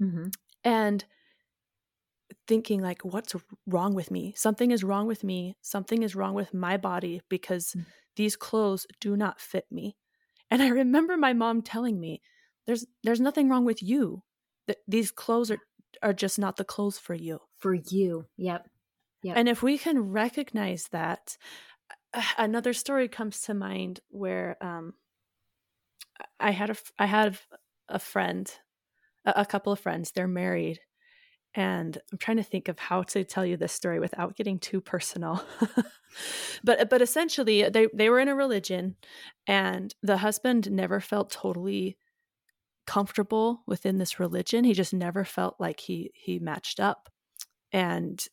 [0.00, 0.28] mm-hmm.
[0.64, 1.04] and
[2.52, 3.34] thinking like what's
[3.66, 4.34] wrong with me?
[4.36, 5.56] Something is wrong with me.
[5.62, 7.88] Something is wrong with my body because mm-hmm.
[8.16, 9.96] these clothes do not fit me.
[10.50, 12.20] And i remember my mom telling me
[12.66, 14.22] there's there's nothing wrong with you.
[14.66, 15.60] That these clothes are
[16.02, 17.38] are just not the clothes for you.
[17.56, 18.26] For you.
[18.36, 18.68] Yep.
[19.22, 19.36] Yep.
[19.38, 21.38] And if we can recognize that
[22.36, 24.92] another story comes to mind where um
[26.38, 27.38] i had a i had
[27.88, 28.58] a friend
[29.24, 30.80] a, a couple of friends they're married
[31.54, 34.80] and I'm trying to think of how to tell you this story without getting too
[34.80, 35.44] personal.
[36.64, 38.96] but but essentially they they were in a religion
[39.46, 41.98] and the husband never felt totally
[42.86, 44.64] comfortable within this religion.
[44.64, 47.08] He just never felt like he he matched up.
[47.72, 48.24] And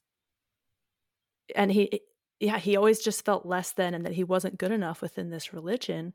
[1.56, 2.02] and he
[2.40, 5.54] yeah, he always just felt less than and that he wasn't good enough within this
[5.54, 6.14] religion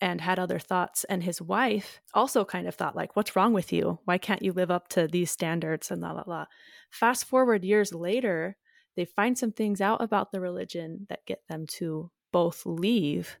[0.00, 1.04] and had other thoughts.
[1.04, 4.00] And his wife also kind of thought, like, what's wrong with you?
[4.04, 6.46] Why can't you live up to these standards and la la la?
[6.90, 8.56] Fast forward years later,
[8.96, 13.38] they find some things out about the religion that get them to both leave.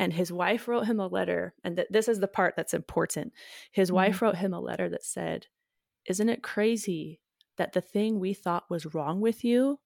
[0.00, 1.54] And his wife wrote him a letter.
[1.62, 3.32] And th- this is the part that's important.
[3.70, 3.96] His mm-hmm.
[3.96, 5.46] wife wrote him a letter that said,
[6.08, 7.20] Isn't it crazy
[7.56, 9.78] that the thing we thought was wrong with you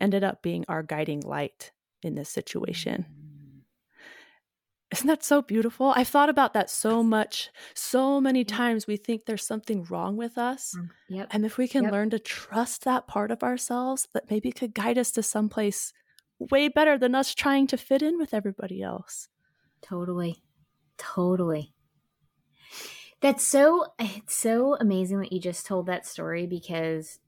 [0.00, 3.06] ended up being our guiding light in this situation.
[3.08, 3.28] Mm.
[4.90, 5.92] Isn't that so beautiful?
[5.94, 7.50] I've thought about that so much.
[7.74, 10.74] So many times we think there's something wrong with us.
[10.78, 11.28] Mm, yep.
[11.30, 11.92] And if we can yep.
[11.92, 15.92] learn to trust that part of ourselves, that maybe could guide us to someplace
[16.38, 19.28] way better than us trying to fit in with everybody else.
[19.82, 20.42] Totally.
[20.96, 21.74] Totally.
[23.20, 27.18] That's so it's so amazing that you just told that story because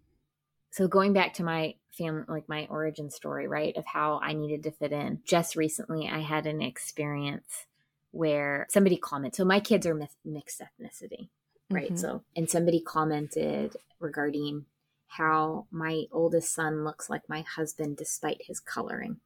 [0.71, 4.63] so going back to my family like my origin story right of how i needed
[4.63, 7.67] to fit in just recently i had an experience
[8.13, 11.29] where somebody commented so my kids are mixed ethnicity
[11.71, 11.97] right mm-hmm.
[11.97, 14.65] so and somebody commented regarding
[15.09, 19.17] how my oldest son looks like my husband despite his coloring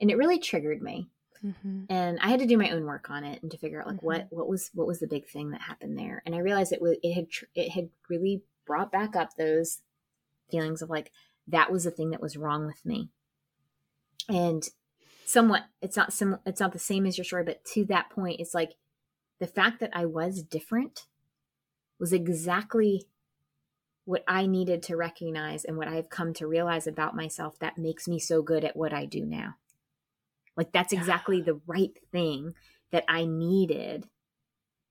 [0.00, 1.08] and it really triggered me
[1.44, 1.82] mm-hmm.
[1.88, 3.96] and i had to do my own work on it and to figure out like
[3.96, 4.06] mm-hmm.
[4.06, 6.82] what what was what was the big thing that happened there and i realized it
[6.82, 9.80] was it had it had really brought back up those
[10.50, 11.10] feelings of like
[11.48, 13.10] that was the thing that was wrong with me.
[14.28, 14.68] And
[15.24, 18.40] somewhat it's not sim- it's not the same as your story but to that point
[18.40, 18.76] it's like
[19.40, 21.04] the fact that i was different
[22.00, 23.04] was exactly
[24.06, 28.08] what i needed to recognize and what i've come to realize about myself that makes
[28.08, 29.54] me so good at what i do now.
[30.56, 32.54] Like that's exactly the right thing
[32.90, 34.08] that i needed.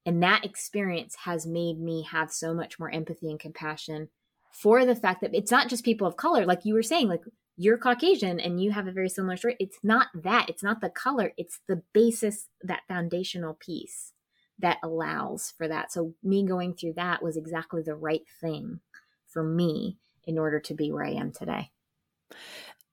[0.05, 4.09] And that experience has made me have so much more empathy and compassion
[4.51, 7.23] for the fact that it's not just people of color, like you were saying, like
[7.57, 9.55] you're Caucasian and you have a very similar story.
[9.59, 10.49] It's not that.
[10.49, 11.33] It's not the color.
[11.37, 14.13] It's the basis, that foundational piece
[14.59, 15.91] that allows for that.
[15.91, 18.79] So me going through that was exactly the right thing
[19.27, 21.71] for me in order to be where I am today.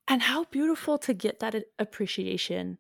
[0.06, 2.78] And how beautiful to get that appreciation.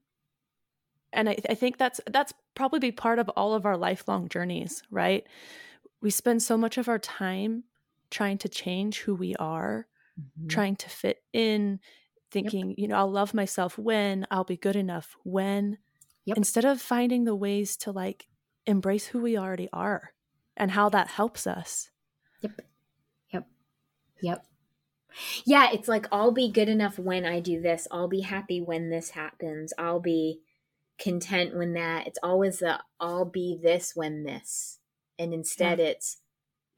[1.12, 4.82] And I, I think that's that's probably be part of all of our lifelong journeys,
[4.90, 5.26] right?
[6.02, 7.64] We spend so much of our time
[8.14, 10.46] trying to change who we are, mm-hmm.
[10.46, 11.80] trying to fit in,
[12.30, 12.78] thinking, yep.
[12.78, 15.78] you know, I'll love myself when, I'll be good enough when,
[16.24, 16.36] yep.
[16.36, 18.28] instead of finding the ways to like
[18.66, 20.12] embrace who we already are
[20.56, 21.90] and how that helps us.
[22.40, 22.60] Yep.
[23.32, 23.46] Yep.
[24.22, 24.46] Yep.
[25.44, 27.88] Yeah, it's like I'll be good enough when I do this.
[27.90, 29.72] I'll be happy when this happens.
[29.76, 30.40] I'll be
[31.00, 32.06] content when that.
[32.06, 34.78] It's always the I'll be this when this.
[35.18, 35.86] And instead yeah.
[35.86, 36.20] it's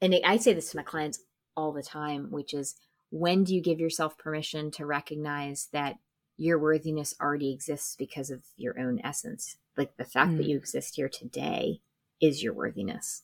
[0.01, 1.21] and I say this to my clients
[1.57, 2.77] all the time, which is
[3.11, 5.97] when do you give yourself permission to recognize that
[6.37, 9.57] your worthiness already exists because of your own essence?
[9.77, 10.37] Like the fact mm.
[10.39, 11.81] that you exist here today
[12.21, 13.23] is your worthiness.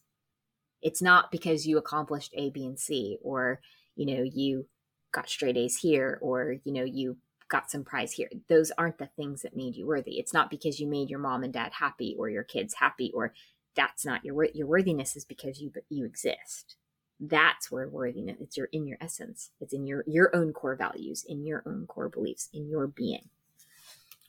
[0.80, 3.60] It's not because you accomplished A, B, and C, or,
[3.94, 4.66] you know, you
[5.12, 7.18] got straight A's here, or, you know, you
[7.48, 8.30] got some prize here.
[8.48, 10.18] Those aren't the things that made you worthy.
[10.18, 13.32] It's not because you made your mom and dad happy or your kids happy or
[13.74, 16.76] that's not your your worthiness is because you you exist.
[17.22, 19.50] That's where worthiness it's your in your essence.
[19.60, 23.28] It's in your your own core values, in your own core beliefs, in your being.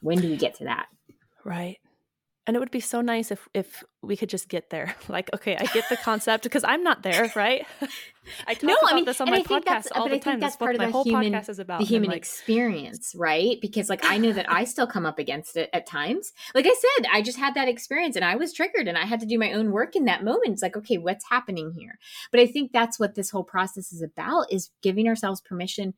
[0.01, 0.87] When do we get to that?
[1.43, 1.79] Right
[2.45, 4.95] and it would be so nice if if we could just get there.
[5.13, 7.65] Like okay i get the concept because i'm not there right?
[8.47, 10.39] I talk no, about I mean, this on my podcast all the time.
[10.39, 11.79] That's part of the whole human, podcast is about.
[11.79, 13.59] the human like, experience right?
[13.61, 16.31] Because like i know that i still come up against it at times.
[16.55, 19.19] Like i said i just had that experience and i was triggered and i had
[19.19, 20.53] to do my own work in that moment.
[20.53, 21.99] It's like okay what's happening here?
[22.31, 25.93] But i think that's what this whole process is about is giving ourselves permission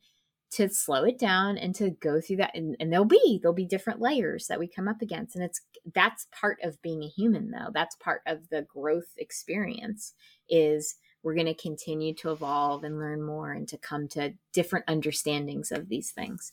[0.56, 3.66] to slow it down and to go through that and, and there'll be there'll be
[3.66, 5.60] different layers that we come up against and it's
[5.94, 7.68] that's part of being a human though.
[7.74, 10.14] That's part of the growth experience
[10.48, 14.86] is we're going to continue to evolve and learn more and to come to different
[14.86, 16.52] understandings of these things.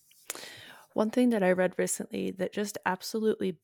[0.93, 3.57] One thing that i read recently that just absolutely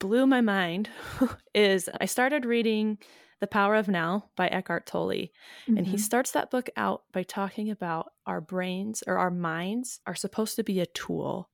[0.00, 0.90] blew my mind
[1.54, 2.98] is i started reading
[3.40, 5.08] the Power of Now by Eckhart Tolle.
[5.08, 5.76] Mm-hmm.
[5.76, 6.02] And he mm-hmm.
[6.02, 10.62] starts that book out by talking about our brains or our minds are supposed to
[10.62, 11.48] be a tool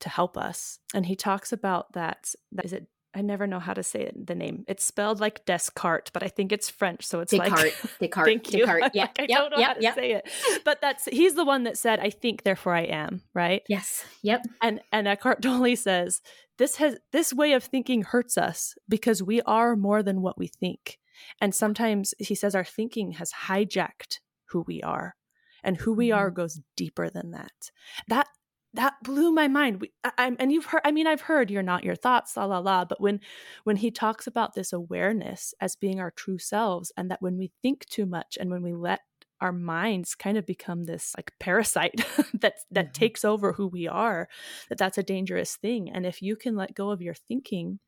[0.00, 0.78] to help us.
[0.94, 2.34] And he talks about that.
[2.52, 4.64] that is it I never know how to say it, the name.
[4.68, 7.62] It's spelled like Descartes, but I think it's French, so it's Descartes.
[7.62, 8.26] like Descartes.
[8.26, 8.58] Thank you.
[8.58, 8.90] Descartes.
[8.94, 9.94] Yeah, like, I yep, don't know yep, how to yep.
[9.94, 10.28] say it,
[10.64, 13.62] but that's he's the one that said, "I think, therefore I am." Right?
[13.70, 14.04] Yes.
[14.22, 14.42] Yep.
[14.62, 16.20] And and Eckhart Tolle says
[16.58, 20.46] this has this way of thinking hurts us because we are more than what we
[20.46, 20.98] think.
[21.40, 25.16] And sometimes he says our thinking has hijacked who we are,
[25.64, 26.36] and who we are mm-hmm.
[26.36, 27.70] goes deeper than that.
[28.08, 28.28] That
[28.76, 29.80] that blew my mind.
[29.80, 32.58] We, I, and you've heard, I mean, I've heard you're not your thoughts, la la
[32.58, 32.84] la.
[32.84, 33.20] But when
[33.64, 37.52] when he talks about this awareness as being our true selves, and that when we
[37.62, 39.00] think too much, and when we let
[39.40, 42.92] our minds kind of become this like parasite that that mm-hmm.
[42.92, 44.28] takes over who we are,
[44.68, 45.90] that that's a dangerous thing.
[45.90, 47.80] And if you can let go of your thinking,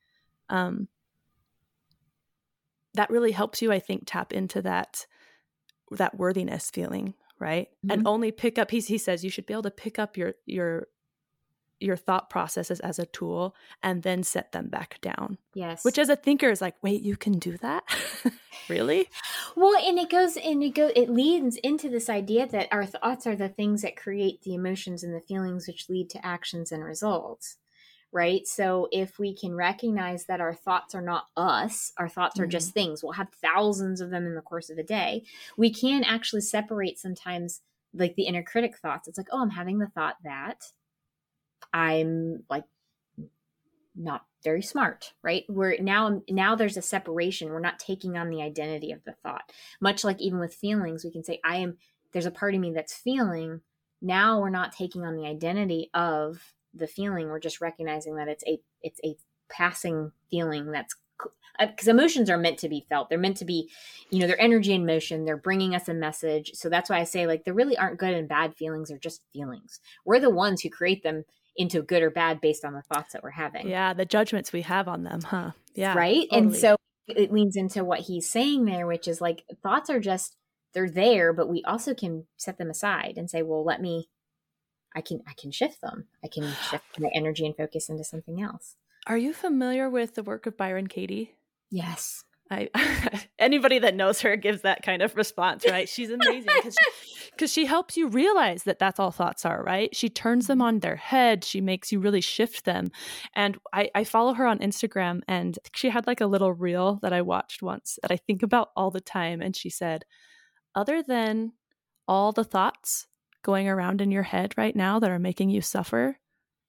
[0.49, 0.89] um,
[2.95, 5.07] that really helps you i think tap into that
[5.93, 7.91] that worthiness feeling right mm-hmm.
[7.93, 10.35] and only pick up he, he says you should be able to pick up your
[10.47, 10.89] your
[11.81, 15.39] your thought processes as a tool and then set them back down.
[15.55, 15.85] Yes.
[15.85, 17.85] Which as a thinker is like, wait, you can do that?
[18.69, 19.09] really?
[19.57, 23.27] Well, and it goes and it go it leads into this idea that our thoughts
[23.27, 26.85] are the things that create the emotions and the feelings which lead to actions and
[26.85, 27.59] results
[28.13, 28.47] right?
[28.47, 32.51] So if we can recognize that our thoughts are not us, our thoughts are mm-hmm.
[32.51, 35.25] just things, we'll have thousands of them in the course of a day.
[35.57, 37.61] We can actually separate sometimes
[37.95, 39.09] like the inner critic thoughts.
[39.09, 40.65] It's like, oh, I'm having the thought that
[41.73, 42.65] I'm like
[43.95, 45.45] not very smart, right?
[45.49, 47.49] We're now now there's a separation.
[47.49, 49.53] We're not taking on the identity of the thought.
[49.81, 51.77] Much like even with feelings, we can say I am
[52.13, 53.61] there's a part of me that's feeling.
[54.01, 58.45] Now we're not taking on the identity of the feeling we're just recognizing that it's
[58.47, 59.17] a it's a
[59.51, 60.95] passing feeling that's
[61.59, 63.09] because uh, emotions are meant to be felt.
[63.09, 63.71] They're meant to be
[64.11, 65.25] you know they're energy in motion.
[65.25, 66.53] They're bringing us a message.
[66.55, 69.23] So that's why i say like there really aren't good and bad feelings they're just
[69.33, 69.81] feelings.
[70.05, 71.25] We're the ones who create them
[71.57, 73.69] into good or bad based on the thoughts that we're having.
[73.69, 75.51] Yeah the judgments we have on them huh?
[75.75, 76.29] Yeah right?
[76.31, 76.49] Totally.
[76.49, 76.77] and so
[77.09, 80.37] it leans into what he's saying there which is like thoughts are just
[80.75, 84.09] they're there but we also can set them aside and say well let me
[84.95, 86.07] I can I can shift them.
[86.25, 88.77] I can shift my energy and focus into something else.
[89.07, 91.35] Are you familiar with the work of Byron Katie?
[91.71, 92.25] Yes.
[92.51, 92.69] I
[93.39, 95.89] anybody that knows her gives that kind of response, right?
[95.89, 96.77] She's amazing because
[97.31, 99.95] because she, she, helps you realize that that's all thoughts are, right?
[99.95, 101.45] She turns them on their head.
[101.45, 102.91] She makes you really shift them.
[103.35, 107.13] And I, I follow her on Instagram, and she had like a little reel that
[107.13, 109.41] I watched once that I think about all the time.
[109.43, 110.05] And she said,
[110.75, 111.53] other than
[112.07, 113.07] all the thoughts
[113.49, 116.19] going around in your head right now that are making you suffer,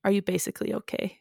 [0.05, 1.19] are you basically okay?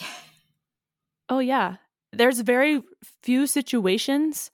[1.28, 1.78] oh, yeah.
[2.12, 2.84] There's very
[3.24, 4.52] few situations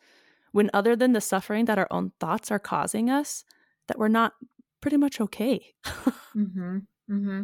[0.52, 3.44] when, other than the suffering that our own thoughts are causing us,
[3.88, 4.32] that we're not
[4.80, 5.74] pretty much okay.
[5.84, 6.78] mm-hmm.
[7.10, 7.42] Mm-hmm.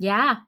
[0.00, 0.38] Yeah.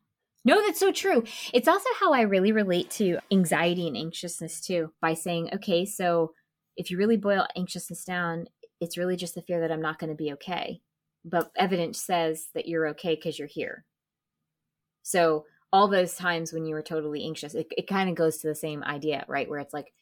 [0.45, 1.23] No, that's so true.
[1.55, 6.33] It's also how I really relate to anxiety and anxiousness too, by saying, okay, so
[6.77, 8.47] if you really boil anxiousness down,
[8.81, 10.81] it's really just the fear that I'm not going to be okay
[11.27, 13.85] but evidence says that you're okay because you're here.
[15.03, 18.47] So all those times when you were totally anxious, it, it kind of goes to
[18.47, 19.49] the same idea, right?
[19.49, 19.93] Where it's like,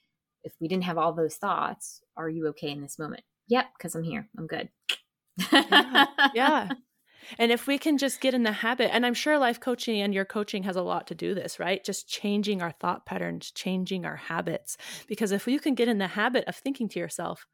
[0.45, 3.23] if we didn't have all those thoughts, are you okay in this moment?
[3.49, 4.29] Yep, because I'm here.
[4.39, 4.69] I'm good.
[5.51, 6.07] yeah.
[6.35, 6.69] yeah.
[7.39, 10.13] And if we can just get in the habit, and I'm sure life coaching and
[10.13, 11.83] your coaching has a lot to do this, right?
[11.83, 14.77] Just changing our thought patterns, changing our habits.
[15.09, 17.47] Because if you can get in the habit of thinking to yourself,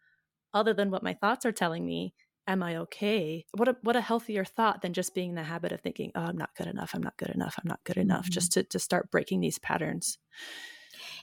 [0.53, 2.15] other than what my thoughts are telling me,
[2.51, 3.45] am I okay?
[3.53, 6.23] What a what a healthier thought than just being in the habit of thinking, oh,
[6.23, 8.33] I'm not good enough, I'm not good enough, I'm not good enough, mm-hmm.
[8.33, 10.19] just to, to start breaking these patterns.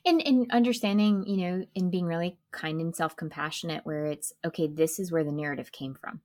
[0.05, 4.99] And and understanding, you know, and being really kind and self-compassionate where it's okay, this
[4.99, 6.21] is where the narrative came from.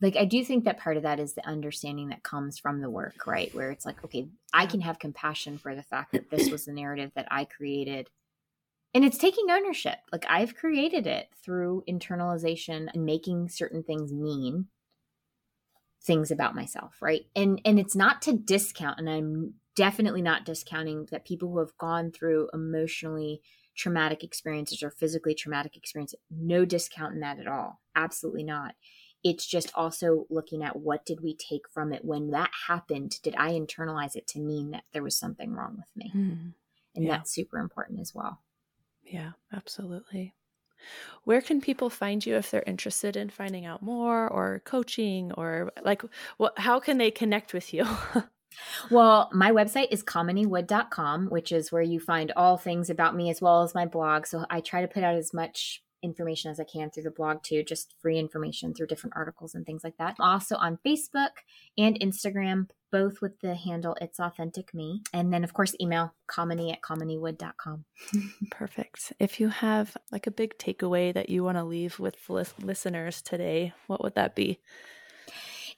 [0.00, 2.90] Like I do think that part of that is the understanding that comes from the
[2.90, 3.54] work, right?
[3.54, 6.72] Where it's like, okay, I can have compassion for the fact that this was the
[6.72, 8.08] narrative that I created
[8.94, 9.98] and it's taking ownership.
[10.12, 14.66] Like i've created it through internalization and making certain things mean
[16.02, 17.26] things about myself right?
[17.34, 21.76] And and it's not to discount and i'm definitely not discounting that people who have
[21.78, 23.40] gone through emotionally
[23.76, 27.80] traumatic experiences or physically traumatic experiences no discount in that at all.
[27.94, 28.74] Absolutely not.
[29.22, 33.22] It's just also looking at what did we take from it when that happened?
[33.22, 36.12] Did i internalize it to mean that there was something wrong with me?
[36.14, 36.52] Mm.
[36.96, 37.16] and yeah.
[37.16, 38.40] that's super important as well
[39.10, 40.34] yeah, absolutely.
[41.24, 45.72] Where can people find you if they're interested in finding out more or coaching or
[45.82, 46.02] like
[46.36, 47.84] what how can they connect with you?
[48.90, 53.40] well, my website is commoniewood.com, which is where you find all things about me as
[53.40, 54.26] well as my blog.
[54.26, 57.42] So I try to put out as much information as I can through the blog
[57.42, 60.16] too, just free information through different articles and things like that.
[60.20, 61.30] Also on Facebook
[61.76, 65.02] and Instagram, both with the handle It's Authentic Me.
[65.12, 67.84] And then, of course, email comedy at commoniewood.com.
[68.50, 69.12] Perfect.
[69.18, 73.72] If you have like a big takeaway that you want to leave with listeners today,
[73.86, 74.60] what would that be?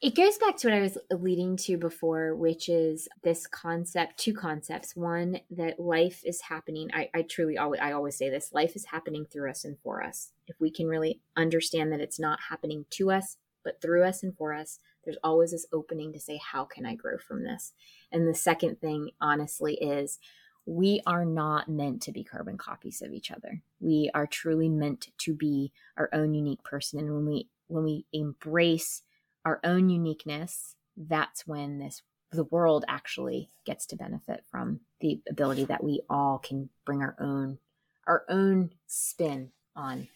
[0.00, 4.32] It goes back to what I was leading to before, which is this concept, two
[4.32, 4.96] concepts.
[4.96, 6.88] One, that life is happening.
[6.94, 10.02] I, I truly always I always say this, life is happening through us and for
[10.02, 10.32] us.
[10.46, 14.34] If we can really understand that it's not happening to us, but through us and
[14.34, 17.72] for us, there's always this opening to say, How can I grow from this?
[18.12, 20.18] And the second thing, honestly, is
[20.66, 23.62] we are not meant to be carbon copies of each other.
[23.80, 27.00] We are truly meant to be our own unique person.
[27.00, 29.02] And when we when we embrace
[29.44, 35.64] our own uniqueness, that's when this the world actually gets to benefit from the ability
[35.64, 37.58] that we all can bring our own
[38.06, 40.08] our own spin on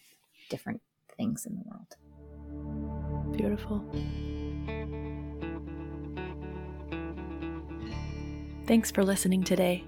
[0.49, 0.81] different
[1.17, 3.35] things in the world.
[3.35, 3.83] Beautiful.
[8.67, 9.83] Thanks for listening today.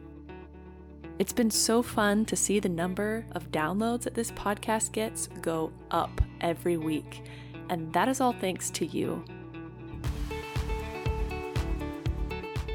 [1.17, 5.71] It's been so fun to see the number of downloads that this podcast gets go
[5.89, 7.23] up every week,
[7.69, 9.25] and that is all thanks to you.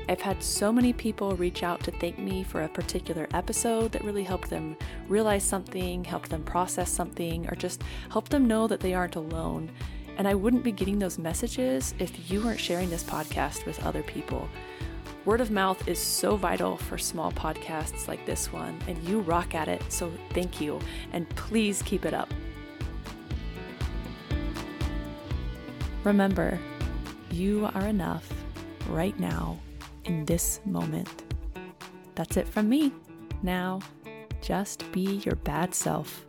[0.08, 4.02] I've had so many people reach out to thank me for a particular episode that
[4.02, 4.76] really helped them
[5.06, 9.70] realize something, helped them process something, or just helped them know that they aren't alone
[10.18, 14.02] and I wouldn't be getting those messages if you weren't sharing this podcast with other
[14.02, 14.48] people.
[15.24, 19.54] Word of mouth is so vital for small podcasts like this one, and you rock
[19.54, 20.80] at it, so thank you,
[21.12, 22.28] and please keep it up.
[26.02, 26.58] Remember,
[27.30, 28.28] you are enough
[28.88, 29.60] right now
[30.04, 31.22] in this moment.
[32.16, 32.92] That's it from me.
[33.44, 33.78] Now,
[34.40, 36.26] just be your bad self.